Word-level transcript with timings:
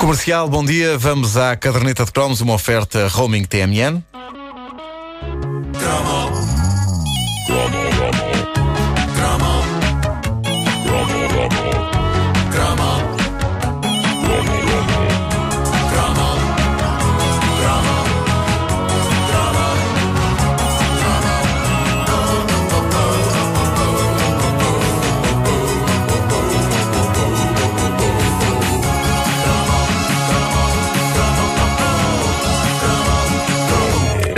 Comercial, 0.00 0.48
bom 0.48 0.64
dia. 0.64 0.96
Vamos 0.96 1.36
à 1.36 1.54
caderneta 1.54 2.06
de 2.06 2.10
cromos, 2.10 2.40
uma 2.40 2.54
oferta 2.54 3.06
roaming 3.06 3.44
TMN. 3.44 4.02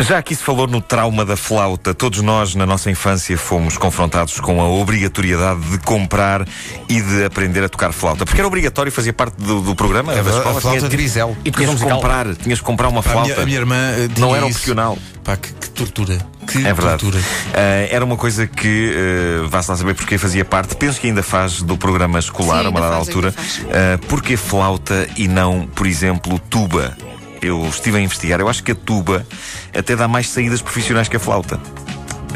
Já 0.02 0.18
aqui 0.18 0.34
se 0.34 0.42
falou 0.42 0.66
no 0.66 0.80
trauma 0.80 1.24
da 1.24 1.36
flauta. 1.36 1.94
Todos 1.94 2.20
nós, 2.22 2.54
na 2.56 2.66
nossa 2.66 2.90
infância, 2.90 3.36
fomos 3.38 3.78
confrontados 3.78 4.40
com 4.40 4.60
a 4.60 4.68
obrigatoriedade 4.68 5.60
de 5.70 5.78
comprar 5.78 6.46
e 6.88 7.00
de 7.00 7.24
aprender 7.24 7.62
a 7.62 7.68
tocar 7.68 7.92
flauta. 7.92 8.24
Porque 8.24 8.40
era 8.40 8.48
obrigatório, 8.48 8.90
fazia 8.90 9.12
parte 9.12 9.36
do, 9.40 9.60
do 9.60 9.74
programa 9.76 10.12
É 10.12 10.16
da 10.22 10.30
a 10.30 10.34
escola. 10.38 10.60
flauta 10.60 10.78
tinha- 10.78 10.88
de 10.90 10.96
Grisel. 10.96 11.36
E 11.44 11.50
tinhas 11.52 11.78
de 11.78 11.84
comprar, 11.84 12.34
tinhas 12.34 12.58
de 12.58 12.64
comprar 12.64 12.88
uma 12.88 13.02
Pá, 13.02 13.10
a, 13.10 13.12
flauta. 13.12 13.28
minha, 13.30 13.42
a 13.42 13.46
minha 13.46 13.58
irmã 13.58 13.76
Não 14.18 14.34
era 14.34 14.44
opcional. 14.46 14.98
Pá, 15.22 15.36
que, 15.36 15.52
que 15.52 15.70
tortura. 15.70 16.18
Que 16.50 16.58
É 16.58 16.72
verdade. 16.74 16.98
tortura. 16.98 17.22
Ah, 17.54 17.86
era 17.88 18.04
uma 18.04 18.16
coisa 18.16 18.46
que, 18.48 18.92
uh, 19.44 19.48
vá-se 19.48 19.70
lá 19.70 19.76
saber 19.76 19.94
porque 19.94 20.18
fazia 20.18 20.44
parte, 20.44 20.74
penso 20.74 21.00
que 21.00 21.06
ainda 21.06 21.22
faz 21.22 21.62
do 21.62 21.76
programa 21.78 22.18
escolar 22.18 22.62
Sim, 22.62 22.66
a 22.66 22.70
uma 22.70 22.80
dada 22.80 22.96
faz, 22.96 23.06
altura. 23.08 23.32
Ah, 23.70 23.98
porque 24.08 24.36
flauta 24.36 25.06
e 25.16 25.28
não, 25.28 25.68
por 25.68 25.86
exemplo, 25.86 26.40
tuba? 26.50 26.96
Eu 27.42 27.66
estive 27.66 27.98
a 27.98 28.00
investigar, 28.00 28.40
eu 28.40 28.48
acho 28.48 28.62
que 28.62 28.70
a 28.70 28.74
tuba 28.74 29.26
até 29.76 29.96
dá 29.96 30.06
mais 30.06 30.28
saídas 30.28 30.62
profissionais 30.62 31.08
que 31.08 31.16
a 31.16 31.20
flauta. 31.20 31.60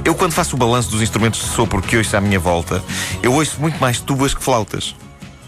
Eu, 0.04 0.14
quando 0.14 0.32
faço 0.32 0.56
o 0.56 0.58
balanço 0.58 0.90
dos 0.90 1.00
instrumentos 1.00 1.40
de 1.40 1.46
sopro 1.46 1.80
que 1.80 1.96
ouço 1.96 2.16
à 2.16 2.20
minha 2.20 2.38
volta, 2.38 2.82
eu 3.22 3.32
ouço 3.32 3.60
muito 3.60 3.78
mais 3.80 4.00
tubas 4.00 4.34
que 4.34 4.42
flautas. 4.42 4.94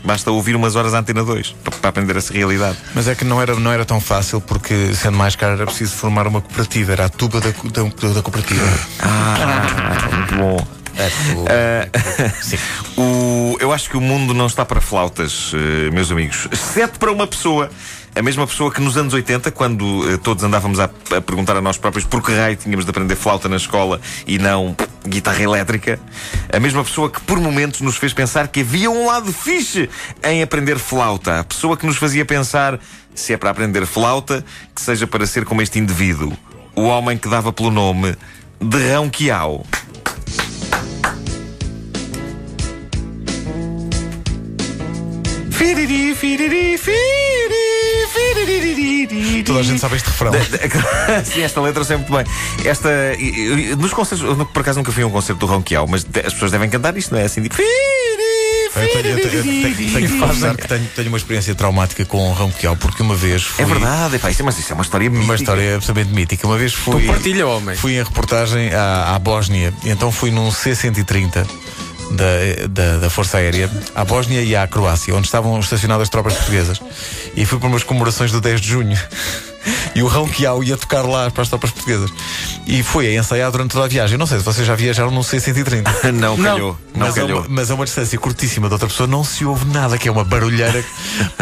Basta 0.04 0.30
ouvir 0.30 0.54
umas 0.54 0.76
horas 0.76 0.94
a 0.94 1.00
antena 1.00 1.24
2 1.24 1.56
para, 1.80 1.90
aprender 1.90 2.16
essa 2.16 2.32
realidade. 2.32 2.78
Mas 2.94 3.08
é 3.08 3.14
que 3.14 3.24
não 3.24 3.42
era, 3.42 3.54
não 3.56 3.72
era 3.72 3.84
tão 3.84 4.00
fácil 4.00 4.40
porque, 4.40 4.94
sendo 4.94 5.16
mais 5.16 5.34
caro, 5.34 5.54
era 5.54 5.66
preciso 5.66 5.94
formar 5.94 6.26
uma 6.26 6.40
cooperativa. 6.40 6.92
Era 6.92 7.06
a 7.06 7.08
tuba 7.08 7.40
da, 7.40 7.50
da, 7.50 8.14
da 8.14 8.22
cooperativa. 8.22 8.64
Ah, 9.00 10.14
muito 10.14 10.36
bom. 10.36 10.77
Ah, 11.48 13.00
o- 13.00 13.56
eu 13.60 13.72
acho 13.72 13.88
que 13.90 13.96
o 13.96 14.00
mundo 14.00 14.34
não 14.34 14.46
está 14.46 14.64
para 14.64 14.80
flautas, 14.80 15.52
eh, 15.54 15.90
meus 15.90 16.10
amigos. 16.10 16.48
Exceto 16.50 16.98
para 16.98 17.12
uma 17.12 17.26
pessoa. 17.26 17.70
A 18.16 18.22
mesma 18.22 18.46
pessoa 18.46 18.72
que 18.72 18.80
nos 18.80 18.96
anos 18.96 19.14
80, 19.14 19.50
quando 19.52 19.84
eh, 20.12 20.16
todos 20.16 20.42
andávamos 20.42 20.80
a, 20.80 20.84
a 21.16 21.20
perguntar 21.20 21.56
a 21.56 21.60
nós 21.60 21.76
próprios 21.78 22.04
por 22.04 22.20
que 22.22 22.32
raio 22.34 22.56
tínhamos 22.56 22.84
de 22.84 22.90
aprender 22.90 23.14
flauta 23.14 23.48
na 23.48 23.56
escola 23.56 24.00
e 24.26 24.38
não 24.38 24.76
guitarra 25.06 25.40
elétrica, 25.42 26.00
a 26.52 26.58
mesma 26.58 26.82
pessoa 26.82 27.08
que 27.10 27.20
por 27.20 27.38
momentos 27.38 27.80
nos 27.80 27.96
fez 27.96 28.12
pensar 28.12 28.48
que 28.48 28.60
havia 28.60 28.90
um 28.90 29.06
lado 29.06 29.32
fixe 29.32 29.88
em 30.24 30.42
aprender 30.42 30.78
flauta. 30.78 31.40
A 31.40 31.44
pessoa 31.44 31.76
que 31.76 31.86
nos 31.86 31.96
fazia 31.96 32.24
pensar 32.24 32.80
se 33.14 33.32
é 33.32 33.36
para 33.36 33.50
aprender 33.50 33.86
flauta, 33.86 34.44
que 34.74 34.80
seja 34.82 35.06
para 35.06 35.24
ser 35.26 35.44
como 35.44 35.62
este 35.62 35.78
indivíduo. 35.78 36.32
O 36.74 36.82
homem 36.82 37.16
que 37.16 37.28
dava 37.28 37.52
pelo 37.52 37.70
nome 37.70 38.16
de 38.60 38.78
Rão. 38.90 39.64
Firiri, 45.58 46.14
firiri, 46.14 46.78
firiri. 46.78 47.58
Toda 49.44 49.60
a 49.60 49.62
gente 49.62 49.80
sabe 49.80 49.96
este 49.96 50.06
refrão. 50.08 50.32
Sim, 51.24 51.42
esta 51.42 51.60
letra 51.60 51.80
eu 51.80 51.84
sei 51.84 51.96
muito 51.96 52.12
bem. 52.12 52.24
Esta. 52.64 52.88
Nos 53.78 53.92
concertos. 53.92 54.26
eu, 54.26 54.46
Por 54.46 54.60
acaso 54.60 54.78
nunca 54.78 54.92
fui 54.92 55.02
a 55.02 55.06
um 55.06 55.10
concerto 55.10 55.40
do 55.46 55.46
Ronquial, 55.52 55.86
mas 55.88 56.06
as 56.24 56.32
pessoas 56.32 56.50
devem 56.52 56.68
cantar 56.70 56.96
isto, 56.96 57.12
não 57.12 57.20
é? 57.20 57.24
Assim 57.24 57.42
de. 57.42 57.48
Firiri, 57.50 57.68
Eu 58.76 58.80
tenho, 58.80 58.88
eu 58.88 59.02
tenho- 59.02 59.34
eu 59.38 59.42
tenho- 59.42 59.42
firiri. 59.74 59.92
tenho 59.92 60.08
que 60.10 60.18
confessar 60.18 60.56
que 60.56 60.68
tenho, 60.68 60.86
tenho 60.94 61.08
uma 61.08 61.16
experiência 61.18 61.54
traumática 61.54 62.04
com 62.04 62.28
o 62.30 62.32
Ronquial, 62.32 62.76
porque 62.76 63.02
uma 63.02 63.14
vez 63.16 63.42
fui. 63.42 63.64
É 63.64 63.66
verdade, 63.68 64.16
epá, 64.16 64.30
isso 64.30 64.42
é, 64.42 64.44
mas 64.44 64.58
isso 64.58 64.72
é 64.72 64.74
uma 64.74 64.82
história 64.84 65.08
mítica. 65.10 65.24
Uma 65.24 65.34
história 65.34 65.74
absolutamente 65.76 66.14
mítica. 66.14 66.46
Uma 66.46 66.58
vez 66.58 66.74
fui. 66.74 67.02
Tu 67.02 67.06
partilha, 67.06 67.46
homem. 67.46 67.76
Fui 67.76 67.94
em 67.94 68.02
reportagem 68.02 68.72
à, 68.74 69.14
à 69.14 69.18
Bósnia. 69.18 69.72
E 69.84 69.90
então 69.90 70.12
fui 70.12 70.30
num 70.30 70.50
C-130 70.52 71.46
da, 72.10 72.66
da, 72.68 72.96
da 72.98 73.10
Força 73.10 73.38
Aérea 73.38 73.70
à 73.94 74.04
Bósnia 74.04 74.42
e 74.42 74.54
à 74.54 74.66
Croácia, 74.66 75.14
onde 75.14 75.26
estavam 75.26 75.58
estacionadas 75.58 76.04
as 76.04 76.08
tropas 76.08 76.34
portuguesas. 76.34 76.80
E 77.36 77.44
fui 77.44 77.58
para 77.58 77.68
umas 77.68 77.82
comemorações 77.82 78.32
do 78.32 78.40
10 78.40 78.60
de 78.60 78.68
junho. 78.68 78.98
E 79.94 80.02
o 80.02 80.06
Ronquial 80.08 80.62
ia 80.62 80.76
tocar 80.76 81.02
lá 81.02 81.30
para 81.30 81.42
as 81.42 81.48
tropas 81.48 81.70
portuguesas. 81.70 82.10
E 82.66 82.82
foi 82.82 83.08
a 83.08 83.18
ensaiar 83.20 83.50
durante 83.50 83.72
toda 83.72 83.84
a 83.84 83.88
viagem. 83.88 84.14
Eu 84.14 84.18
não 84.18 84.26
sei 84.26 84.38
se 84.38 84.44
vocês 84.44 84.66
já 84.66 84.74
viajaram 84.74 85.10
num 85.10 85.22
C-130. 85.22 85.86
Não 86.12 86.36
calhou, 86.36 86.76
não, 86.94 87.06
mas, 87.06 87.16
é 87.16 87.20
calhou. 87.20 87.40
uma, 87.40 87.46
mas 87.48 87.70
a 87.70 87.74
uma 87.74 87.84
distância 87.84 88.18
curtíssima 88.18 88.68
da 88.68 88.74
outra 88.74 88.88
pessoa 88.88 89.06
não 89.06 89.22
se 89.22 89.44
ouve 89.44 89.64
nada, 89.66 89.96
que 89.98 90.08
é 90.08 90.12
uma 90.12 90.24
barulheira. 90.24 90.84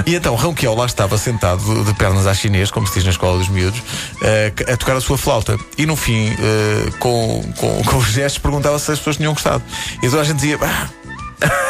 e 0.05 0.15
então 0.15 0.35
Ronquial 0.35 0.75
lá 0.77 0.87
estava 0.87 1.17
sentado 1.19 1.85
de, 1.85 1.95
pernas 1.95 2.27
à 2.27 2.35
chinês, 2.35 2.71
como 2.71 2.87
se 2.87 2.95
diz 2.95 3.05
na 3.05 3.11
escola 3.11 3.39
dos 3.39 3.49
miúdos, 3.49 3.81
eh, 4.23 4.53
a 4.73 4.77
tocar 4.77 4.97
a 4.97 5.01
sua 5.01 5.17
flauta. 5.19 5.59
E 5.79 5.87
no 5.87 5.97
fim, 5.97 6.29
eh, 6.29 6.91
com, 6.99 7.43
com, 7.57 7.83
com 7.85 7.97
os 7.97 8.07
gestos, 8.07 8.39
perguntava 8.39 8.79
se 8.79 8.91
as 8.93 8.99
pessoas 8.99 9.17
tinham 9.17 9.33
gostado. 9.33 9.63
E 10.03 10.09
toda 10.09 10.23
a 10.23 10.25
gente 10.25 10.37
dizia. 10.37 10.59
"Ah, 10.61 10.89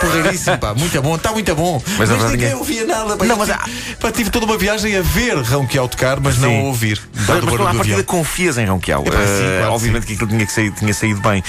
Porreiríssimo, 0.00 0.58
pá, 0.58 0.74
muito 0.74 1.00
bom, 1.02 1.16
está 1.16 1.32
muito 1.32 1.54
bom. 1.54 1.82
Mas 1.98 2.08
Mas, 2.10 2.24
a 2.24 2.28
ninguém 2.28 2.50
é- 2.50 2.56
ouvia 2.56 2.84
nada. 2.84 3.16
Pá, 3.16 3.24
Não, 3.24 3.36
mas 3.36 3.48
tive, 3.48 3.96
pá, 3.96 4.12
tive 4.12 4.30
toda 4.30 4.46
uma 4.46 4.56
viagem 4.56 4.96
a 4.96 5.02
ver 5.02 5.36
Ronquial 5.38 5.88
tocar, 5.88 6.20
mas 6.20 6.38
não 6.38 6.48
a 6.50 6.52
Sim. 6.52 6.62
ouvir. 6.66 7.00
Mas, 7.14 7.26
mas 7.26 7.38
à 7.38 7.40
do 7.72 7.76
partida 7.76 8.02
confias 8.04 8.58
em 8.58 8.66
Ronquial. 8.66 9.02
Epá, 9.04 9.16
sim, 9.16 9.22
Eh, 9.22 9.56
claro 9.58 9.66
que 9.66 9.74
obviamente 9.74 10.06
que 10.06 10.12
aquilo 10.14 10.28
tinha, 10.30 10.46
que 10.46 10.52
sair, 10.52 10.70
tinha 10.72 10.94
saído 10.94 11.20
bem. 11.20 11.42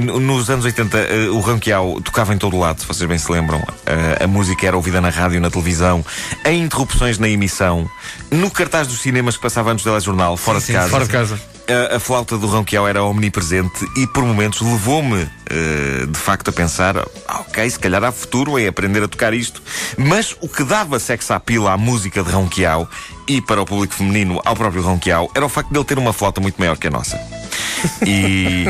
N- 0.00 0.20
nos 0.20 0.48
anos 0.50 0.64
80, 0.64 0.98
eh, 0.98 1.28
o 1.30 1.40
Ronquial 1.40 2.00
tocava 2.02 2.32
em 2.34 2.38
todo 2.38 2.56
o 2.56 2.60
lado, 2.60 2.80
se 2.80 2.86
vocês 2.86 3.08
bem 3.08 3.18
se 3.18 3.30
lembram. 3.30 3.62
A 4.22 4.26
música 4.26 4.66
era 4.66 4.76
ouvida 4.76 5.00
na 5.00 5.10
rádio, 5.10 5.40
na 5.40 5.50
televisão, 5.50 6.04
em 6.44 6.62
interrupções 6.62 7.18
na 7.18 7.28
emissão, 7.28 7.88
no 8.30 8.50
cartaz 8.50 8.86
dos 8.86 9.00
cinemas 9.00 9.36
que 9.36 9.42
passava 9.42 9.72
antes 9.72 9.84
do 9.84 9.90
telejornal, 9.90 10.36
fora 10.36 10.60
de 10.60 10.72
casa. 10.72 10.88
Fora 10.88 11.04
de 11.04 11.10
casa. 11.10 11.38
A, 11.66 11.96
a 11.96 12.00
flauta 12.00 12.36
do 12.36 12.46
Ronquial 12.46 12.86
era 12.86 13.02
omnipresente 13.02 13.86
e 13.96 14.06
por 14.06 14.22
momentos 14.22 14.60
levou-me 14.60 15.28
eh, 15.48 16.06
de 16.06 16.18
facto 16.18 16.48
a 16.48 16.52
pensar: 16.52 16.96
ok, 17.28 17.70
se 17.70 17.78
calhar 17.78 18.04
há 18.04 18.12
futuro 18.12 18.58
em 18.58 18.66
aprender 18.66 19.02
a 19.02 19.08
tocar 19.08 19.32
isto. 19.32 19.62
Mas 19.96 20.36
o 20.40 20.48
que 20.48 20.62
dava 20.62 20.98
sex 20.98 21.30
appeal 21.30 21.66
à 21.66 21.76
música 21.78 22.22
de 22.22 22.30
Ronquial 22.30 22.88
e 23.26 23.40
para 23.40 23.62
o 23.62 23.64
público 23.64 23.94
feminino 23.94 24.40
ao 24.44 24.54
próprio 24.54 24.82
Ronquial 24.82 25.30
era 25.34 25.46
o 25.46 25.48
facto 25.48 25.70
de 25.70 25.78
ele 25.78 25.84
ter 25.84 25.98
uma 25.98 26.12
flauta 26.12 26.40
muito 26.40 26.58
maior 26.58 26.76
que 26.76 26.88
a 26.88 26.90
nossa. 26.90 27.18
E 28.06 28.64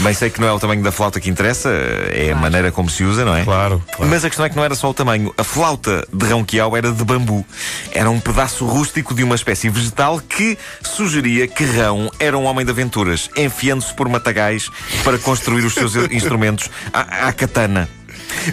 bem 0.00 0.14
sei 0.14 0.30
que 0.30 0.40
não 0.40 0.48
é 0.48 0.52
o 0.52 0.58
tamanho 0.58 0.82
da 0.82 0.92
flauta 0.92 1.20
que 1.20 1.28
interessa, 1.28 1.68
é 2.12 2.32
a 2.32 2.36
maneira 2.36 2.70
como 2.70 2.88
se 2.88 3.04
usa, 3.04 3.24
não 3.24 3.36
é? 3.36 3.44
Claro, 3.44 3.82
claro. 3.92 4.10
Mas 4.10 4.24
a 4.24 4.28
questão 4.28 4.46
é 4.46 4.48
que 4.48 4.56
não 4.56 4.64
era 4.64 4.74
só 4.74 4.90
o 4.90 4.94
tamanho. 4.94 5.32
A 5.36 5.44
flauta 5.44 6.06
de 6.12 6.26
Ronquial 6.26 6.76
era 6.76 6.92
de 6.92 7.04
bambu. 7.04 7.44
Era 7.92 8.10
um 8.10 8.20
pedaço 8.20 8.64
rústico 8.66 9.14
de 9.14 9.24
uma 9.24 9.34
espécie 9.34 9.68
vegetal 9.68 10.20
que 10.20 10.56
sugeria 10.82 11.46
que 11.46 11.64
Rão 11.64 12.10
era 12.18 12.36
um 12.36 12.44
homem 12.44 12.64
de 12.64 12.70
aventuras, 12.70 13.28
enfiando-se 13.36 13.92
por 13.94 14.08
matagais 14.08 14.68
para 15.04 15.18
construir 15.18 15.64
os 15.64 15.74
seus 15.74 15.94
instrumentos 16.10 16.70
à, 16.92 17.28
à 17.28 17.32
katana. 17.32 17.88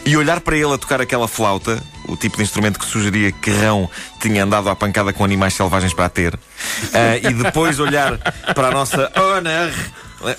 E 0.05 0.15
olhar 0.17 0.39
para 0.41 0.57
ele 0.57 0.73
a 0.73 0.77
tocar 0.77 1.01
aquela 1.01 1.27
flauta, 1.27 1.81
o 2.09 2.17
tipo 2.17 2.37
de 2.37 2.43
instrumento 2.43 2.79
que 2.79 2.85
sugeria 2.85 3.31
que 3.31 3.51
Rão 3.51 3.89
tinha 4.19 4.43
andado 4.43 4.69
à 4.69 4.75
pancada 4.75 5.13
com 5.13 5.23
animais 5.23 5.53
selvagens 5.53 5.93
para 5.93 6.05
a 6.05 6.09
ter, 6.09 6.37
ah, 6.93 7.17
e 7.17 7.33
depois 7.33 7.79
olhar 7.79 8.17
para 8.53 8.67
a 8.67 8.71
nossa 8.71 9.11
honor, 9.15 9.71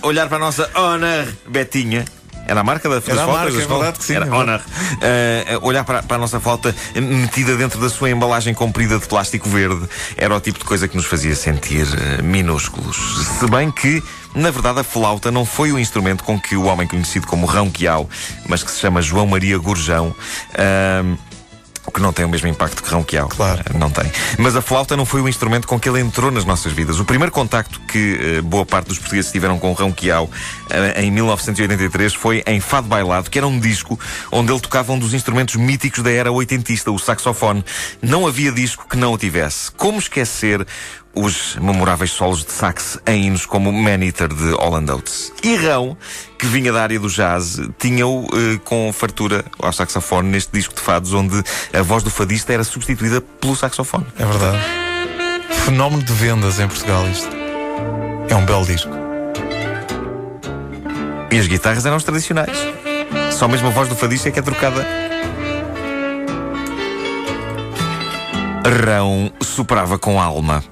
olhar 0.03 0.29
para 0.29 0.37
a 0.37 0.41
nossa 0.41 0.71
honor 0.75 1.27
Betinha. 1.47 2.05
Era 2.47 2.61
a 2.61 2.65
marca 2.65 2.89
da, 2.89 2.97
das 2.97 3.09
Era 3.09 3.23
a 3.23 3.27
marca, 3.29 3.53
é 3.53 3.59
escola? 3.59 3.85
verdade 3.85 3.99
que 3.99 4.05
sim, 4.05 4.15
Era 4.15 4.27
é. 4.27 4.31
Honor. 4.31 4.61
Uh, 4.61 5.67
olhar 5.67 5.85
para, 5.85 6.03
para 6.03 6.17
a 6.17 6.19
nossa 6.19 6.41
flauta 6.41 6.75
metida 6.97 7.57
dentro 7.57 7.81
da 7.81 7.89
sua 7.89 8.11
embalagem 8.11 8.53
comprida 8.55 8.99
de 8.99 9.07
plástico 9.07 9.49
verde 9.49 9.89
era 10.17 10.35
o 10.35 10.41
tipo 10.41 10.59
de 10.59 10.65
coisa 10.65 10.89
que 10.89 10.97
nos 10.97 11.07
fazia 11.07 11.37
sentir 11.37 11.87
uh, 11.87 12.25
minúsculos. 12.25 12.97
Se 13.39 13.47
bem 13.49 13.71
que, 13.71 14.03
na 14.35 14.51
verdade, 14.51 14.81
a 14.81 14.83
flauta 14.83 15.31
não 15.31 15.45
foi 15.45 15.71
o 15.71 15.79
instrumento 15.79 16.25
com 16.25 16.41
que 16.41 16.57
o 16.57 16.65
homem 16.65 16.89
conhecido 16.89 17.25
como 17.27 17.47
Rão 17.47 17.71
Quiau, 17.71 18.11
mas 18.49 18.65
que 18.65 18.71
se 18.73 18.81
chama 18.81 19.01
João 19.01 19.27
Maria 19.29 19.57
Gurjão, 19.57 20.09
uh, 20.09 21.19
o 21.91 21.93
que 21.93 22.01
não 22.01 22.13
tem 22.13 22.25
o 22.25 22.29
mesmo 22.29 22.47
impacto 22.49 22.83
que 22.83 22.89
Ronquial. 22.89 23.29
Claro. 23.29 23.61
Eh, 23.67 23.77
Não 23.77 23.91
tem. 23.91 24.11
Mas 24.39 24.55
a 24.55 24.63
flauta 24.63 24.97
não 24.97 25.05
foi 25.05 25.21
o 25.21 25.29
instrumento 25.29 25.67
com 25.67 25.79
que 25.79 25.89
ele 25.89 26.01
entrou 26.01 26.31
nas 26.31 26.45
nossas 26.45 26.73
vidas. 26.73 27.01
O 27.01 27.05
primeiro 27.05 27.33
contacto 27.33 27.81
que 27.81 28.37
eh, 28.39 28.41
boa 28.41 28.65
parte 28.65 28.87
dos 28.87 28.99
portugueses 28.99 29.31
tiveram 29.33 29.59
com 29.59 29.71
o 29.71 29.75
Ronquial 29.75 30.31
eh, 30.71 31.03
em 31.03 31.11
1983 31.11 32.15
foi 32.15 32.43
em 32.47 32.61
Fado 32.61 32.87
Bailado, 32.87 33.29
que 33.29 33.39
era 33.39 33.47
um 33.47 33.59
disco 33.59 33.99
onde 34.31 34.53
ele 34.53 34.61
tocava 34.61 34.93
um 34.93 34.99
dos 34.99 35.13
instrumentos 35.13 35.57
míticos 35.57 36.03
da 36.03 36.11
era 36.11 36.31
oitentista, 36.31 36.93
o 36.93 36.99
saxofone. 36.99 37.65
Não 38.01 38.27
havia 38.27 38.53
disco 38.53 38.87
que 38.89 38.97
não 38.97 39.13
o 39.13 39.19
tivesse. 39.19 39.73
Como 39.73 39.99
esquecer 39.99 40.65
os 41.15 41.57
memoráveis 41.57 42.13
solos 42.13 42.45
de 42.45 42.53
sax 42.53 42.99
em 43.07 43.27
hinos 43.27 43.45
como 43.45 43.73
Man 43.73 44.05
Eater 44.05 44.29
de 44.29 44.53
Holland 44.53 44.91
Oates. 44.93 45.33
E 45.43 45.57
Rão, 45.57 45.97
que 46.39 46.47
vinha 46.47 46.73
da 46.73 46.83
área 46.83 46.99
do 46.99 47.09
jazz, 47.09 47.61
tinha-o 47.79 48.27
eh, 48.33 48.61
com 48.65 48.93
fartura 48.93 49.45
ao 49.59 49.73
saxofone 49.73 50.29
neste 50.29 50.53
disco 50.53 50.75
de 50.75 50.81
fados, 50.81 51.13
onde 51.13 51.43
a 51.73 51.83
voz 51.83 52.03
do 52.03 52.11
fadista 52.11 52.53
era 52.53 52.65
substituída 52.65 53.21
pelo 53.21 53.57
saxofone. 53.57 54.07
É 54.19 54.25
verdade. 54.25 54.59
Fenómeno 55.65 56.03
de 56.03 56.13
vendas 56.13 56.61
em 56.61 56.69
Portugal 56.69 57.07
isto. 57.09 57.29
É 58.29 58.35
um 58.37 58.45
belo 58.45 58.65
disco. 58.65 58.91
E 61.31 61.39
as 61.39 61.47
guitarras 61.47 61.85
eram 61.85 61.97
as 61.97 62.05
tradicionais. 62.05 62.57
Só 63.33 63.49
mesmo 63.49 63.69
a 63.69 63.71
voz 63.71 63.89
do 63.89 63.97
fadista 63.97 64.29
é 64.29 64.33
que 64.33 64.39
é 64.39 64.43
trocada. 64.43 64.87
Rão 68.85 69.33
superava 69.41 69.99
com 69.99 70.21
alma. 70.21 70.63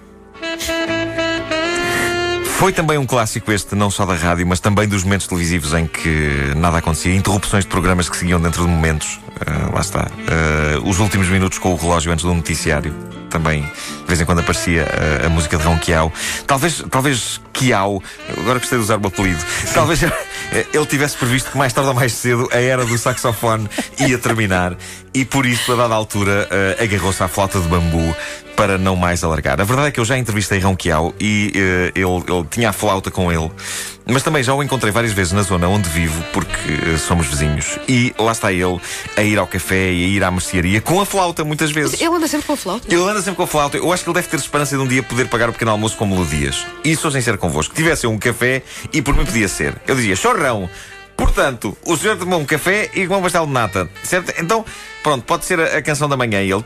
Foi 2.59 2.73
também 2.73 2.99
um 2.99 3.07
clássico 3.07 3.53
este, 3.53 3.77
não 3.77 3.89
só 3.89 4.05
da 4.05 4.15
rádio, 4.15 4.45
mas 4.45 4.59
também 4.59 4.89
dos 4.89 5.05
momentos 5.05 5.29
televisivos 5.29 5.73
em 5.75 5.87
que 5.87 6.53
nada 6.57 6.79
acontecia, 6.79 7.15
interrupções 7.15 7.63
de 7.63 7.71
programas 7.71 8.09
que 8.09 8.17
seguiam 8.17 8.41
dentro 8.41 8.63
de 8.63 8.69
momentos. 8.69 9.21
Uh, 9.29 9.73
lá 9.73 9.81
está. 9.81 10.09
Uh, 10.11 10.89
os 10.89 10.99
últimos 10.99 11.29
minutos 11.29 11.59
com 11.59 11.73
o 11.73 11.77
relógio 11.77 12.11
antes 12.11 12.25
do 12.25 12.35
noticiário. 12.35 12.93
Também, 13.31 13.63
de 13.63 14.07
vez 14.09 14.21
em 14.21 14.25
quando 14.25 14.41
aparecia 14.41 14.83
uh, 14.83 15.27
a 15.27 15.29
música 15.29 15.57
de 15.57 15.63
Ron 15.63 15.79
Quiao. 15.79 16.13
Talvez, 16.49 16.83
talvez 16.91 17.41
Quiao, 17.53 18.03
agora 18.37 18.59
gostei 18.59 18.77
de 18.77 18.85
usar 18.85 18.99
o 18.99 19.07
apelido, 19.07 19.45
talvez 19.73 20.03
ele 20.73 20.87
tivesse 20.87 21.17
previsto 21.17 21.53
que 21.53 21.59
mais 21.59 21.73
tarde 21.73 21.91
ou 21.91 21.95
mais 21.95 22.13
cedo 22.13 22.49
a 22.53 22.57
era 22.57 22.85
do 22.85 22.99
saxofone 22.99 23.69
ia 24.01 24.19
terminar 24.19 24.77
e 25.21 25.25
por 25.25 25.45
isso, 25.45 25.73
a 25.73 25.77
dada 25.77 25.95
altura, 25.95 26.49
agarrou-se 26.81 27.23
à 27.23 27.29
flauta 27.29 27.61
de 27.61 27.67
bambu 27.69 28.15
para 28.59 28.77
não 28.77 28.97
mais 28.97 29.23
alargar. 29.23 29.61
A 29.61 29.65
verdade 29.65 29.89
é 29.89 29.91
que 29.93 30.01
eu 30.01 30.05
já 30.05 30.19
entrevistei 30.19 30.59
Rão 30.59 30.77
e 31.21 31.53
uh, 31.55 31.93
ele, 31.95 32.35
ele, 32.35 32.47
tinha 32.51 32.71
a 32.71 32.73
flauta 32.73 33.09
com 33.09 33.31
ele, 33.31 33.49
mas 34.05 34.25
também 34.25 34.43
já 34.43 34.53
o 34.53 34.61
encontrei 34.61 34.91
várias 34.93 35.13
vezes 35.13 35.33
na 35.33 35.43
zona 35.43 35.69
onde 35.69 35.89
vivo, 35.89 36.21
porque 36.33 36.73
uh, 36.73 36.99
somos 36.99 37.29
vizinhos. 37.29 37.79
E 37.89 38.13
lá 38.19 38.33
está 38.33 38.53
ele 38.53 38.81
a 39.17 39.23
ir 39.23 39.39
ao 39.39 39.47
café 39.47 39.93
e 39.93 40.05
a 40.05 40.09
ir 40.09 40.25
à 40.25 40.31
mercearia 40.33 40.81
com 40.81 41.01
a 41.01 41.07
flauta, 41.07 41.45
muitas 41.45 41.71
vezes. 41.71 42.01
Ele 42.01 42.13
anda 42.13 42.27
sempre 42.27 42.49
com 42.49 42.55
a 42.55 42.57
flauta? 42.57 42.93
Ele 42.93 43.01
anda 43.01 43.23
sempre 43.23 43.37
com 43.37 43.43
a 43.45 43.47
flauta. 43.47 43.77
Eu 43.77 43.93
acho 43.93 44.03
que 44.03 44.11
ele 44.11 44.15
deve 44.15 44.27
ter 44.27 44.37
esperança 44.37 44.77
de 44.77 44.83
um 44.83 44.89
dia 44.89 45.05
poder 45.05 45.29
pagar 45.29 45.49
o 45.49 45.53
pequeno 45.53 45.71
almoço 45.71 45.97
com 45.97 46.05
melodias. 46.05 46.67
E 46.83 46.97
sou 46.97 47.13
sincero 47.13 47.39
convosco, 47.39 47.73
tivesse 47.77 48.09
um 48.09 48.19
café 48.19 48.65
e 48.93 49.01
por 49.01 49.15
mim 49.15 49.25
podia 49.25 49.47
ser. 49.47 49.77
Eu 49.87 49.95
dizia, 49.95 50.17
chorrão. 50.17 50.69
Portanto, 51.19 51.77
o 51.85 51.97
senhor 51.97 52.17
tomou 52.17 52.39
um 52.41 52.45
café 52.45 52.91
e 52.95 53.03
comeu 53.03 53.19
um 53.19 53.23
pastel 53.23 53.45
de 53.45 53.53
nata, 53.53 53.91
certo? 54.05 54.33
Então, 54.41 54.65
pronto, 55.03 55.25
pode 55.25 55.45
ser 55.45 55.61
a, 55.61 55.79
a 55.79 55.83
canção 55.83 56.09
da 56.09 56.17
manhã 56.17 56.41
e 56.41 56.51
ele 56.51 56.63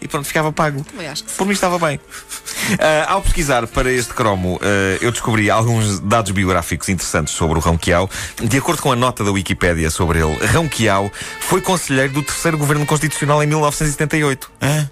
e 0.00 0.08
pronto, 0.08 0.26
ficava 0.26 0.52
pago. 0.52 0.84
acho 1.10 1.24
que 1.24 1.30
sim. 1.30 1.36
Por 1.36 1.46
mim 1.46 1.52
estava 1.52 1.78
bem. 1.78 1.96
Uh, 1.96 3.06
ao 3.06 3.22
pesquisar 3.22 3.66
para 3.66 3.90
este 3.90 4.14
cromo, 4.14 4.56
uh, 4.56 4.60
eu 5.00 5.10
descobri 5.10 5.50
alguns 5.50 6.00
dados 6.00 6.30
biográficos 6.32 6.88
interessantes 6.88 7.34
sobre 7.34 7.58
o 7.58 7.60
Rão 7.60 7.76
Quiao. 7.76 8.08
De 8.42 8.58
acordo 8.58 8.80
com 8.80 8.92
a 8.92 8.96
nota 8.96 9.24
da 9.24 9.30
Wikipédia 9.30 9.90
sobre 9.90 10.20
ele, 10.20 10.36
Rão 10.46 10.68
Quiao 10.68 11.10
foi 11.40 11.60
conselheiro 11.60 12.12
do 12.12 12.22
terceiro 12.22 12.56
governo 12.56 12.86
constitucional 12.86 13.42
em 13.42 13.46
1978. 13.46 14.50
Hã? 14.62 14.90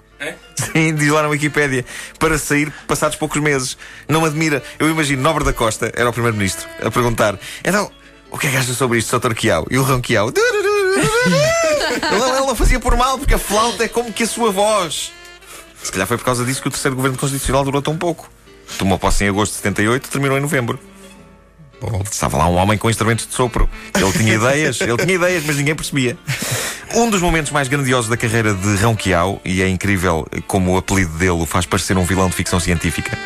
Sim, 0.73 0.95
diz 0.95 1.09
lá 1.09 1.23
na 1.23 1.29
Wikipédia, 1.29 1.85
para 2.19 2.39
sair 2.39 2.73
passados 2.87 3.17
poucos 3.17 3.41
meses. 3.41 3.77
Não 4.09 4.25
admira. 4.25 4.63
Eu 4.79 4.91
imagino 4.91 5.23
Nobre 5.23 5.45
da 5.45 5.53
Costa, 5.53 5.93
era 5.95 6.09
o 6.09 6.13
primeiro-ministro, 6.13 6.69
a 6.83 6.91
perguntar: 6.91 7.39
então, 7.65 7.91
o 8.31 8.39
que 8.39 8.47
é 8.47 8.51
que 8.51 8.57
acha 8.57 8.75
sobre 8.75 8.99
isto, 8.99 9.09
Sr. 9.09 9.35
Quiao? 9.35 9.67
E 9.71 9.79
o 9.79 9.83
Rão 9.83 10.01
Quiao. 10.01 10.33
Ele 12.11 12.47
não 12.47 12.57
fazia 12.57 12.81
por 12.81 12.97
mal, 12.97 13.19
porque 13.19 13.35
a 13.35 13.39
flauta 13.39 13.85
é 13.85 13.89
como 13.89 14.13
que 14.13 14.25
a 14.25 14.27
sua 14.27 14.51
voz. 14.51 15.13
Se 15.83 15.93
calhar 15.93 16.07
foi 16.07 16.19
por 16.19 16.25
causa 16.25 16.45
disso 16.45 16.61
que 16.61 16.69
o 16.69 16.71
terceiro 16.71 16.97
governo 16.97 17.17
constitucional 17.17 17.65
durou 17.65 17.81
tão 17.81 17.97
pouco. 17.97 18.31
Tomou 18.77 18.99
posse 18.99 19.25
em 19.25 19.29
agosto 19.29 19.53
de 19.53 19.59
78 19.59 20.11
terminou 20.11 20.37
em 20.37 20.41
novembro. 20.41 20.79
Bom. 21.81 22.03
Estava 22.03 22.37
lá 22.37 22.49
um 22.49 22.57
homem 22.57 22.77
com 22.77 22.91
instrumentos 22.91 23.27
de 23.27 23.35
sopro. 23.35 23.69
Ele 23.95 24.13
tinha 24.13 24.35
ideias, 24.35 24.81
ele 24.81 24.97
tinha 24.97 25.15
ideias, 25.15 25.45
mas 25.45 25.57
ninguém 25.57 25.75
percebia. 25.75 26.19
Um 26.95 27.11
dos 27.11 27.21
momentos 27.21 27.53
mais 27.53 27.69
grandiosos 27.69 28.09
da 28.09 28.17
carreira 28.17 28.55
de 28.55 28.77
Rão 28.77 28.97
Quiao, 28.97 29.41
e 29.45 29.63
é 29.63 29.69
incrível 29.69 30.27
como 30.47 30.73
o 30.73 30.79
apelido 30.79 31.13
dele 31.19 31.33
o 31.33 31.47
faz 31.47 31.67
parecer 31.67 31.97
um 31.99 32.05
vilão 32.05 32.29
de 32.29 32.35
ficção 32.35 32.59
científica, 32.59 33.17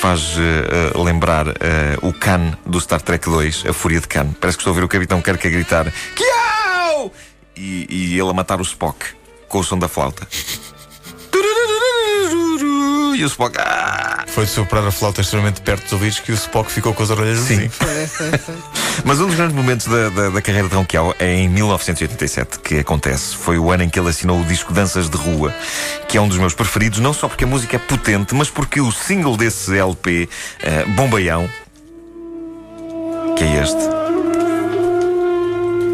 faz 0.00 0.36
uh, 0.36 1.02
lembrar 1.02 1.48
uh, 1.48 1.52
o 2.02 2.12
Khan 2.12 2.56
do 2.64 2.80
Star 2.80 3.00
Trek 3.00 3.28
2, 3.28 3.64
a 3.68 3.72
Fúria 3.72 4.00
de 4.00 4.06
Khan. 4.06 4.32
Parece 4.40 4.56
que 4.56 4.62
estou 4.62 4.72
a 4.72 4.76
ver 4.76 4.84
o 4.84 4.88
Capitão 4.88 5.20
Kirk 5.20 5.46
a 5.46 5.50
gritar 5.50 5.92
Quiao! 6.14 7.12
E, 7.56 7.86
e 7.88 8.18
ele 8.18 8.30
a 8.30 8.32
matar 8.32 8.60
o 8.60 8.62
Spock 8.62 9.04
com 9.48 9.58
o 9.58 9.64
som 9.64 9.78
da 9.78 9.88
flauta. 9.88 10.26
E 13.14 13.24
o 13.24 13.26
Spock. 13.26 13.58
Ah! 13.58 13.81
Foi 14.34 14.46
de 14.46 14.50
soprar 14.50 14.82
a 14.86 14.90
flauta 14.90 15.20
extremamente 15.20 15.60
perto 15.60 15.82
dos 15.82 15.92
ouvidos 15.92 16.18
que 16.20 16.32
o 16.32 16.34
Spock 16.34 16.72
ficou 16.72 16.94
com 16.94 17.02
as 17.02 17.10
orelhas 17.10 17.38
Sim. 17.40 17.66
assim. 17.66 18.32
Mas 19.04 19.20
um 19.20 19.26
dos 19.26 19.34
grandes 19.34 19.54
momentos 19.54 19.86
da, 19.86 20.08
da, 20.08 20.30
da 20.30 20.40
carreira 20.40 20.68
de 20.68 20.74
Ronquial 20.74 21.14
é 21.18 21.34
em 21.34 21.48
1987 21.50 22.58
que 22.60 22.78
acontece. 22.78 23.36
Foi 23.36 23.58
o 23.58 23.70
ano 23.70 23.82
em 23.82 23.90
que 23.90 24.00
ele 24.00 24.08
assinou 24.08 24.40
o 24.40 24.44
disco 24.44 24.72
Danças 24.72 25.10
de 25.10 25.18
Rua, 25.18 25.54
que 26.08 26.16
é 26.16 26.20
um 26.20 26.28
dos 26.28 26.38
meus 26.38 26.54
preferidos, 26.54 26.98
não 26.98 27.12
só 27.12 27.28
porque 27.28 27.44
a 27.44 27.46
música 27.46 27.76
é 27.76 27.78
potente, 27.78 28.34
mas 28.34 28.48
porque 28.48 28.80
o 28.80 28.90
single 28.90 29.36
desse 29.36 29.76
LP, 29.76 30.24
uh, 30.24 30.28
eh, 30.62 30.84
Bombaião, 30.96 31.46
que 33.36 33.44
é 33.44 33.62
este. 33.62 34.02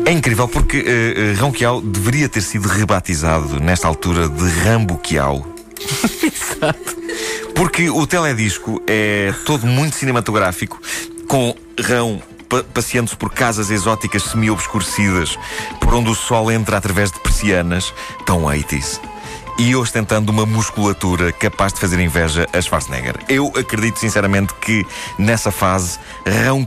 É 0.06 0.12
incrível 0.12 0.46
porque 0.46 0.78
uh, 0.78 1.44
uh, 1.44 1.60
Rão 1.60 1.82
deveria 1.82 2.28
ter 2.28 2.42
sido 2.42 2.68
rebatizado 2.68 3.58
nesta 3.60 3.88
altura 3.88 4.28
de 4.28 4.48
Rambo 4.60 4.96
Quiao. 4.98 5.44
Exato. 6.22 6.97
Porque 7.58 7.90
o 7.90 8.06
teledisco 8.06 8.80
é 8.86 9.34
todo 9.44 9.66
muito 9.66 9.96
cinematográfico, 9.96 10.80
com 11.26 11.56
Rão 11.76 12.22
pa 12.48 12.62
passeando-se 12.62 13.16
por 13.16 13.34
casas 13.34 13.68
exóticas 13.68 14.22
semi-obscurecidas, 14.22 15.36
por 15.80 15.92
onde 15.92 16.08
o 16.08 16.14
sol 16.14 16.52
entra 16.52 16.76
através 16.76 17.10
de 17.10 17.18
persianas, 17.18 17.92
tão 18.24 18.42
80s 18.44 19.00
e 19.58 19.74
ostentando 19.74 20.30
uma 20.30 20.46
musculatura 20.46 21.32
capaz 21.32 21.72
de 21.72 21.80
fazer 21.80 21.98
inveja 21.98 22.46
a 22.52 22.62
Schwarzenegger. 22.62 23.16
Eu 23.28 23.52
acredito 23.56 23.98
sinceramente 23.98 24.54
que 24.54 24.86
nessa 25.18 25.50
fase 25.50 25.98
Rão 26.24 26.64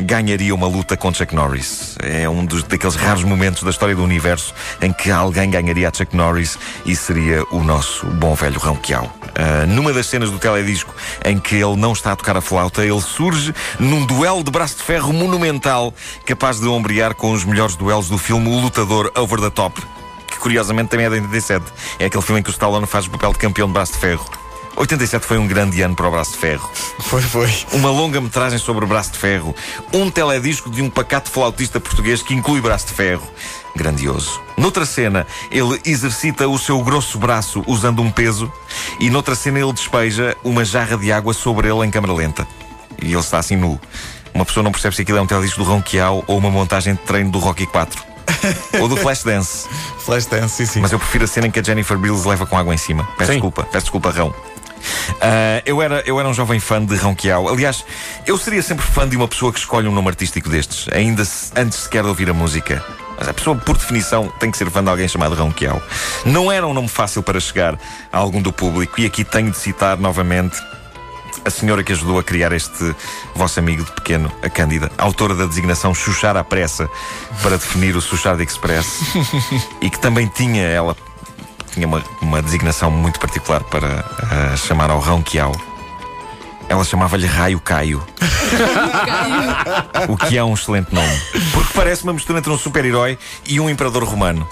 ganharia 0.00 0.54
uma 0.54 0.66
luta 0.66 0.96
com 0.96 1.12
Chuck 1.12 1.34
Norris. 1.34 1.96
É 2.02 2.28
um 2.28 2.44
dos 2.44 2.62
daqueles 2.62 2.94
raros 2.94 3.24
momentos 3.24 3.62
da 3.62 3.70
história 3.70 3.94
do 3.94 4.02
universo 4.02 4.54
em 4.80 4.92
que 4.92 5.10
alguém 5.10 5.50
ganharia 5.50 5.88
a 5.88 5.92
Chuck 5.92 6.16
Norris 6.16 6.58
e 6.86 6.96
seria 6.96 7.44
o 7.50 7.62
nosso 7.62 8.06
bom 8.06 8.34
velho 8.34 8.58
Rão. 8.58 8.74
Uh, 8.74 9.66
numa 9.66 9.92
das 9.92 10.06
cenas 10.06 10.30
do 10.30 10.38
teledisco 10.38 10.94
em 11.24 11.38
que 11.38 11.56
ele 11.56 11.76
não 11.76 11.92
está 11.92 12.12
a 12.12 12.16
tocar 12.16 12.36
a 12.36 12.40
flauta, 12.40 12.84
ele 12.84 13.00
surge 13.00 13.54
num 13.78 14.04
duelo 14.06 14.44
de 14.44 14.50
braço 14.50 14.76
de 14.76 14.82
ferro 14.82 15.12
monumental, 15.12 15.92
capaz 16.24 16.60
de 16.60 16.68
ombrear 16.68 17.14
com 17.14 17.32
os 17.32 17.44
melhores 17.44 17.76
duelos 17.76 18.08
do 18.08 18.18
filme 18.18 18.48
O 18.48 18.60
Lutador 18.60 19.10
Over 19.16 19.40
the 19.40 19.50
Top 19.50 19.80
curiosamente 20.44 20.90
também 20.90 21.06
é 21.06 21.08
de 21.08 21.14
87. 21.16 21.64
É 21.98 22.04
aquele 22.04 22.22
filme 22.22 22.40
em 22.40 22.42
que 22.42 22.50
o 22.50 22.52
Stallone 22.52 22.86
faz 22.86 23.06
o 23.06 23.10
papel 23.10 23.32
de 23.32 23.38
campeão 23.38 23.66
de 23.66 23.72
braço 23.72 23.94
de 23.94 23.98
ferro. 23.98 24.30
87 24.76 25.24
foi 25.24 25.38
um 25.38 25.46
grande 25.46 25.80
ano 25.80 25.94
para 25.94 26.06
o 26.06 26.10
Braço 26.10 26.32
de 26.32 26.38
Ferro. 26.38 26.68
Foi, 26.98 27.22
foi. 27.22 27.48
Uma 27.72 27.90
longa 27.90 28.20
metragem 28.20 28.58
sobre 28.58 28.84
o 28.84 28.88
Braço 28.88 29.12
de 29.12 29.18
Ferro. 29.18 29.54
Um 29.92 30.10
teledisco 30.10 30.68
de 30.68 30.82
um 30.82 30.90
pacato 30.90 31.30
flautista 31.30 31.78
português 31.78 32.22
que 32.22 32.34
inclui 32.34 32.60
Braço 32.60 32.88
de 32.88 32.92
Ferro. 32.92 33.26
Grandioso. 33.76 34.40
Noutra 34.56 34.84
cena, 34.84 35.26
ele 35.50 35.80
exercita 35.84 36.48
o 36.48 36.58
seu 36.58 36.80
grosso 36.82 37.18
braço 37.18 37.62
usando 37.68 38.02
um 38.02 38.10
peso 38.10 38.52
e 38.98 39.10
noutra 39.10 39.36
cena 39.36 39.60
ele 39.60 39.72
despeja 39.72 40.36
uma 40.42 40.64
jarra 40.64 40.96
de 40.96 41.12
água 41.12 41.32
sobre 41.32 41.68
ele 41.68 41.86
em 41.86 41.90
câmara 41.90 42.12
lenta. 42.12 42.46
E 43.00 43.12
ele 43.12 43.16
está 43.16 43.38
assim 43.38 43.56
nu. 43.56 43.80
Uma 44.34 44.44
pessoa 44.44 44.64
não 44.64 44.72
percebe 44.72 44.96
se 44.96 45.02
aquilo 45.02 45.18
é 45.18 45.22
um 45.22 45.26
teledisco 45.26 45.62
do 45.62 45.70
Ronquial 45.70 46.24
ou 46.26 46.36
uma 46.36 46.50
montagem 46.50 46.94
de 46.94 47.00
treino 47.00 47.30
do 47.30 47.38
Rocky 47.38 47.66
4. 47.66 48.13
Ou 48.80 48.88
do 48.88 48.96
Flashdance. 48.96 49.68
Flashdance, 50.04 50.56
sim, 50.56 50.66
sim. 50.66 50.80
Mas 50.80 50.92
eu 50.92 50.98
prefiro 50.98 51.24
a 51.24 51.26
cena 51.26 51.46
em 51.46 51.50
que 51.50 51.60
a 51.60 51.62
Jennifer 51.62 51.96
Beals 51.98 52.24
leva 52.24 52.46
com 52.46 52.56
água 52.56 52.74
em 52.74 52.78
cima. 52.78 53.08
Peço 53.16 53.32
sim. 53.32 53.38
desculpa, 53.38 53.62
peço 53.64 53.84
desculpa, 53.86 54.10
Rão. 54.10 54.28
Uh, 54.28 55.62
eu, 55.64 55.80
era, 55.80 56.02
eu 56.06 56.20
era 56.20 56.28
um 56.28 56.34
jovem 56.34 56.60
fã 56.60 56.84
de 56.84 56.94
Rão 56.94 57.14
Quiao. 57.14 57.48
Aliás, 57.48 57.84
eu 58.26 58.36
seria 58.36 58.62
sempre 58.62 58.84
fã 58.84 59.08
de 59.08 59.16
uma 59.16 59.26
pessoa 59.26 59.52
que 59.52 59.58
escolhe 59.58 59.88
um 59.88 59.92
nome 59.92 60.08
artístico 60.08 60.48
destes, 60.48 60.86
ainda 60.92 61.24
se, 61.24 61.52
antes 61.56 61.78
sequer 61.80 62.02
de 62.02 62.08
ouvir 62.08 62.28
a 62.28 62.34
música. 62.34 62.84
Mas 63.16 63.28
a 63.28 63.34
pessoa, 63.34 63.56
por 63.56 63.76
definição, 63.76 64.28
tem 64.40 64.50
que 64.50 64.58
ser 64.58 64.68
fã 64.70 64.82
de 64.82 64.90
alguém 64.90 65.06
chamado 65.06 65.34
Rão 65.34 65.50
Quiao. 65.50 65.80
Não 66.26 66.50
era 66.50 66.66
um 66.66 66.74
nome 66.74 66.88
fácil 66.88 67.22
para 67.22 67.38
chegar 67.38 67.78
a 68.12 68.18
algum 68.18 68.42
do 68.42 68.52
público, 68.52 69.00
e 69.00 69.06
aqui 69.06 69.24
tenho 69.24 69.50
de 69.50 69.56
citar 69.56 69.96
novamente 69.96 70.56
a 71.44 71.50
senhora 71.50 71.82
que 71.82 71.92
ajudou 71.92 72.18
a 72.18 72.22
criar 72.22 72.52
este 72.52 72.94
vosso 73.34 73.58
amigo 73.58 73.84
de 73.84 73.92
pequeno, 73.92 74.30
a 74.42 74.48
Cândida, 74.48 74.90
autora 74.98 75.34
da 75.34 75.46
designação 75.46 75.94
Xuxar 75.94 76.36
à 76.36 76.44
pressa 76.44 76.88
para 77.42 77.56
definir 77.56 77.96
o 77.96 78.00
Xuxar 78.00 78.36
de 78.36 78.44
Express 78.44 79.00
e 79.80 79.90
que 79.90 79.98
também 79.98 80.26
tinha 80.26 80.62
ela 80.62 80.96
tinha 81.74 81.86
uma, 81.86 82.02
uma 82.22 82.40
designação 82.40 82.90
muito 82.90 83.18
particular 83.18 83.62
para 83.64 84.04
uh, 84.04 84.56
chamar 84.56 84.90
ao 84.90 85.00
Rão 85.00 85.22
Quiau. 85.22 85.52
Ela 86.68 86.84
chamava-lhe 86.84 87.26
Raio 87.26 87.60
Caio. 87.60 88.02
o 90.08 90.16
que 90.16 90.38
é 90.38 90.44
um 90.44 90.54
excelente 90.54 90.94
nome. 90.94 91.20
Porque 91.52 91.72
parece 91.74 92.04
uma 92.04 92.12
mistura 92.12 92.38
entre 92.38 92.50
um 92.50 92.56
super-herói 92.56 93.18
e 93.46 93.60
um 93.60 93.68
imperador 93.68 94.04
romano. 94.04 94.48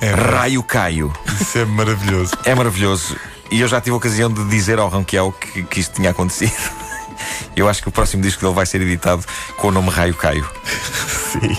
É. 0.00 0.10
Raio 0.10 0.62
Caio. 0.62 1.12
Isso 1.40 1.58
é 1.58 1.64
maravilhoso. 1.64 2.32
É 2.44 2.54
maravilhoso. 2.54 3.16
E 3.50 3.60
eu 3.60 3.68
já 3.68 3.80
tive 3.80 3.94
a 3.94 3.96
ocasião 3.96 4.30
de 4.32 4.44
dizer 4.48 4.78
ao 4.78 4.88
Ronquiel 4.88 5.32
que, 5.32 5.62
que 5.62 5.80
isto 5.80 5.94
tinha 5.94 6.10
acontecido. 6.10 6.52
Eu 7.56 7.68
acho 7.68 7.80
que 7.82 7.88
o 7.88 7.92
próximo 7.92 8.22
disco 8.22 8.42
dele 8.42 8.52
vai 8.54 8.66
ser 8.66 8.80
editado 8.82 9.24
com 9.56 9.68
o 9.68 9.70
nome 9.70 9.88
Raio 9.88 10.14
Caio. 10.14 10.46
Sim. 11.32 11.56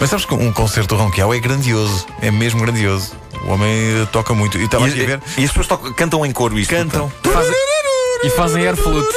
Mas 0.00 0.10
sabes 0.10 0.24
que 0.24 0.34
um 0.34 0.52
concerto 0.52 0.96
do 0.96 1.00
Ronquial 1.00 1.32
é 1.32 1.38
grandioso. 1.38 2.06
É 2.20 2.30
mesmo 2.30 2.60
grandioso. 2.60 3.12
O 3.44 3.50
homem 3.52 3.70
eh, 4.02 4.06
toca 4.10 4.34
muito. 4.34 4.58
E 4.58 4.64
estava 4.64 4.86
aqui 4.86 4.98
a 5.00 5.02
E, 5.02 5.06
ver. 5.06 5.22
e 5.38 5.44
as 5.44 5.50
pessoas 5.50 5.66
tocam- 5.68 5.92
cantam 5.92 6.26
em 6.26 6.32
coro 6.32 6.58
isto. 6.58 6.70
Cantam. 6.70 7.10
Fazem- 7.22 7.54
E 8.24 8.30
fazem 8.30 8.66
air 8.66 8.76
flute. 8.76 9.08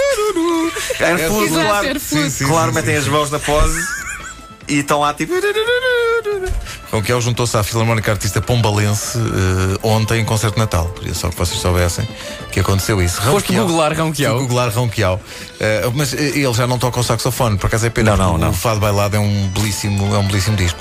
Claro. 0.97 1.15
air 1.17 1.27
flute. 1.27 1.99
Sim, 1.99 2.29
sim, 2.29 2.45
claro, 2.45 2.69
sim, 2.69 2.75
metem 2.75 2.95
as 2.95 3.07
mãos 3.07 3.31
na 3.31 3.39
pose 3.39 3.79
e 4.67 4.79
estão 4.79 4.99
lá 4.99 5.13
tipo. 5.13 5.33
Ronquial 6.93 7.19
juntou-se 7.21 7.57
à 7.57 7.63
Filarmónica 7.63 8.11
Artista 8.11 8.39
Pombalense 8.39 9.17
eh, 9.17 9.79
ontem 9.81 10.21
em 10.21 10.25
concerto 10.25 10.53
de 10.55 10.59
Natal. 10.61 10.87
Queria 10.89 11.15
só 11.15 11.27
que 11.29 11.35
vocês 11.35 11.59
soubessem 11.59 12.07
que 12.51 12.59
aconteceu 12.59 13.01
isso. 13.01 13.19
Foste 13.19 13.47
Ronquial- 13.47 13.65
googlar 13.67 13.97
Ronquial. 13.99 14.37
Fui 14.37 14.45
googlar 14.47 14.69
Ronquial. 14.69 15.19
Eh, 15.59 15.89
mas 15.95 16.13
eh, 16.13 16.17
ele 16.35 16.53
já 16.53 16.67
não 16.67 16.77
toca 16.77 16.99
o 16.99 17.03
saxofone, 17.03 17.57
por 17.57 17.65
acaso 17.65 17.87
é 17.87 17.89
pena. 17.89 18.11
Não, 18.11 18.17
não, 18.17 18.29
porque 18.33 18.45
não. 18.45 18.51
O 18.51 18.53
Fado 18.53 18.79
Bailado 18.79 19.15
é 19.15 19.19
um 19.19 19.47
belíssimo, 19.47 20.13
é 20.13 20.19
um 20.19 20.27
belíssimo 20.27 20.55
disco. 20.55 20.77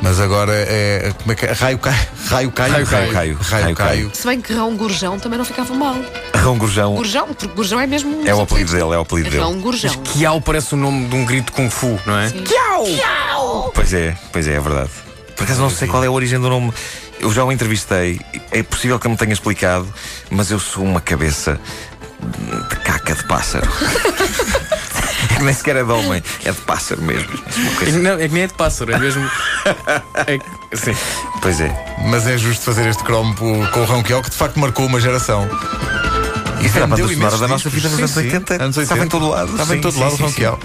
Mas 0.00 0.18
agora 0.18 0.52
é. 0.54 1.12
Como 1.18 1.32
é 1.32 1.34
que 1.34 1.44
é? 1.44 1.52
Raio 1.52 1.78
Caio. 1.78 1.98
Raio 2.28 2.50
Caio. 2.52 2.72
Raio 2.72 2.86
Caio. 2.86 3.12
Caio. 3.12 3.38
Raio 3.38 3.62
Raio 3.64 3.76
Caio. 3.76 4.10
Se 4.14 4.26
bem 4.26 4.40
que 4.40 4.54
Rão 4.54 4.74
Gurjão 4.74 5.18
também 5.18 5.36
não 5.36 5.44
ficava 5.44 5.74
mal. 5.74 5.94
Rão 6.34 6.56
Gurjão 6.56 6.94
Gurjão, 6.94 7.26
porque 7.34 7.48
Gurjão 7.54 7.78
é 7.78 7.86
mesmo. 7.86 8.22
um 8.22 8.26
é 8.26 8.34
o 8.34 8.40
apelido 8.40 8.72
dele, 8.72 8.94
é 8.94 8.98
o 8.98 9.02
apelido 9.02 9.28
dele. 9.28 9.42
Rão 9.42 9.60
Gurjão. 9.60 9.94
Kiao 10.04 10.40
parece 10.40 10.72
o 10.72 10.78
nome 10.78 11.06
de 11.06 11.14
um 11.14 11.26
grito 11.26 11.52
Kung 11.52 11.68
Fu, 11.68 12.00
não 12.06 12.16
é? 12.18 12.30
Sim. 12.30 12.44
Pois 13.74 13.92
é, 13.92 14.16
pois 14.32 14.48
é, 14.48 14.54
é 14.54 14.60
verdade. 14.60 14.88
Por 15.40 15.44
acaso 15.44 15.62
não 15.62 15.70
sei 15.70 15.88
qual 15.88 16.04
é 16.04 16.06
a 16.06 16.10
origem 16.10 16.38
do 16.38 16.50
nome. 16.50 16.70
Eu 17.18 17.32
já 17.32 17.42
o 17.42 17.50
entrevistei. 17.50 18.20
É 18.50 18.62
possível 18.62 18.98
que 18.98 19.06
ele 19.06 19.12
me 19.14 19.18
tenha 19.18 19.32
explicado, 19.32 19.88
mas 20.30 20.50
eu 20.50 20.60
sou 20.60 20.84
uma 20.84 21.00
cabeça 21.00 21.58
de 22.68 22.76
caca 22.76 23.14
de 23.14 23.24
pássaro. 23.24 23.66
Nem 25.40 25.54
sequer 25.54 25.76
é 25.76 25.82
de 25.82 25.90
homem, 25.90 26.22
é 26.44 26.52
de 26.52 26.60
pássaro 26.60 27.00
mesmo. 27.00 27.42
Uma 27.56 27.88
É 27.88 27.92
Não, 27.92 28.20
é 28.20 28.28
que 28.28 28.34
nem 28.34 28.42
é 28.42 28.46
de 28.48 28.52
pássaro, 28.52 28.92
é 28.92 28.98
mesmo. 28.98 29.30
É 30.26 30.76
sim. 30.76 30.94
Pois 31.40 31.58
é. 31.58 31.74
Mas 32.04 32.26
é 32.26 32.36
justo 32.36 32.62
fazer 32.62 32.86
este 32.86 33.02
cromo 33.02 33.34
com 33.34 33.80
o 33.80 33.84
Ronquial 33.86 34.22
que 34.22 34.28
de 34.28 34.36
facto 34.36 34.60
marcou 34.60 34.84
uma 34.84 35.00
geração. 35.00 35.48
Isso 36.60 36.76
era 36.76 36.84
a 36.84 36.88
banda 36.88 37.08
sonora 37.08 37.38
da 37.38 37.48
nossa 37.48 37.68
vida 37.70 37.88
nos 37.88 37.98
anos 37.98 38.10
sim, 38.10 38.20
80. 38.20 38.62
anos 38.62 38.76
Estava 38.76 39.00
em 39.00 39.04
80. 39.04 39.10
todo 39.18 39.30
lado. 39.30 39.50
Estava 39.52 39.76
em 39.76 39.80
todo 39.80 39.98
lado 39.98 40.12
o 40.14 40.16
Ronquial. 40.16 40.58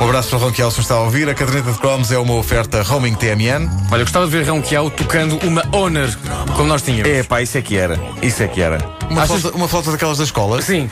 Um 0.00 0.04
abraço 0.04 0.28
para 0.30 0.38
o 0.38 0.40
Ronquial 0.42 0.70
se 0.70 0.76
nos 0.78 0.84
está 0.86 0.94
a 0.96 1.00
ouvir. 1.00 1.28
A 1.28 1.34
caderneta 1.34 1.72
de 1.72 1.78
cromos 1.78 2.10
é 2.12 2.18
uma 2.18 2.34
oferta 2.34 2.82
roaming 2.82 3.14
TMN. 3.14 3.68
Olha, 3.90 4.00
eu 4.00 4.04
gostava 4.04 4.26
de 4.26 4.32
ver 4.32 4.62
Kiao 4.62 4.90
tocando 4.90 5.36
uma 5.46 5.62
Honor, 5.72 6.08
como 6.56 6.68
nós 6.68 6.82
tínhamos. 6.82 7.08
É 7.10 7.22
pá, 7.22 7.42
isso 7.42 7.58
é 7.58 7.62
que 7.62 7.76
era. 7.76 7.98
Isso 8.22 8.42
é 8.42 8.48
que 8.48 8.60
era. 8.60 8.78
Uma, 9.08 9.22
Achas- 9.22 9.40
flauta, 9.40 9.56
uma 9.56 9.68
flauta 9.68 9.92
daquelas 9.92 10.18
da 10.18 10.24
escola. 10.24 10.62
Sim. 10.62 10.88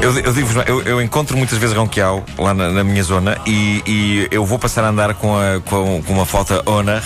Eu, 0.00 0.18
eu 0.18 0.32
digo 0.32 0.48
eu, 0.66 0.82
eu 0.82 1.02
encontro 1.02 1.36
muitas 1.36 1.58
vezes 1.58 1.76
Ronquial 1.76 2.24
lá 2.38 2.54
na, 2.54 2.70
na 2.70 2.82
minha 2.84 3.02
zona 3.02 3.36
e, 3.46 3.82
e 3.86 4.28
eu 4.30 4.44
vou 4.44 4.58
passar 4.58 4.82
a 4.84 4.88
andar 4.88 5.14
com, 5.14 5.36
a, 5.36 5.60
com, 5.60 6.02
com 6.02 6.12
uma 6.14 6.24
flauta 6.24 6.62
Honor 6.64 7.02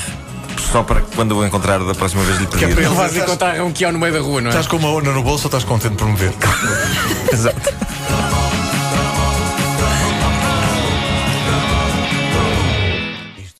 só 0.62 0.82
para 0.82 1.00
que 1.00 1.14
quando 1.16 1.32
eu 1.32 1.38
o 1.38 1.46
encontrar 1.46 1.78
da 1.78 1.94
próxima 1.94 2.22
vez 2.22 2.38
lhe 2.38 2.46
pedir. 2.46 2.74
para 2.74 2.84
ele. 2.84 2.94
Vais 2.94 3.16
encontrar 3.16 3.56
Rão 3.56 3.72
Kiao 3.72 3.92
no 3.92 3.98
meio 3.98 4.12
da 4.12 4.20
rua, 4.20 4.40
não 4.40 4.48
é? 4.48 4.50
Estás 4.50 4.66
com 4.66 4.76
uma 4.76 4.88
onda 4.88 5.12
no 5.12 5.22
bolso 5.22 5.44
ou 5.44 5.48
estás 5.48 5.64
contente 5.64 5.96
por 5.96 6.08
me 6.08 6.16
ver? 6.16 6.32
Exato. 7.32 7.95